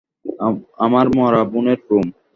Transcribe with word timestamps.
আমার 0.85 1.05
মরা 1.17 1.41
বোনের 1.51 1.79
রূম। 1.89 2.07